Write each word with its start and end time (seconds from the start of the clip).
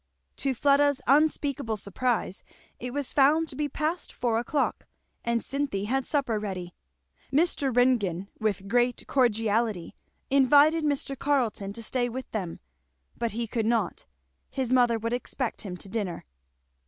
To 0.37 0.55
Fleda's 0.55 0.99
unspeakable 1.05 1.77
surprise 1.77 2.43
it 2.79 2.91
was 2.91 3.13
found 3.13 3.47
to 3.49 3.55
be 3.55 3.69
past 3.69 4.11
four 4.11 4.39
o'clock, 4.39 4.87
and 5.23 5.43
Cynthy 5.43 5.85
had 5.85 6.07
supper 6.07 6.39
ready. 6.39 6.73
Mr. 7.31 7.71
Ringgan 7.75 8.27
with 8.39 8.67
great 8.67 9.05
cordiality 9.05 9.93
invited 10.31 10.83
Mr. 10.83 11.15
Carleton 11.15 11.71
to 11.73 11.83
stay 11.83 12.09
with 12.09 12.27
them, 12.31 12.59
but 13.15 13.33
he 13.33 13.45
could 13.45 13.67
not; 13.67 14.07
his 14.49 14.73
mother 14.73 14.97
would 14.97 15.13
expect 15.13 15.61
him 15.61 15.77
to 15.77 15.87
dinner. 15.87 16.25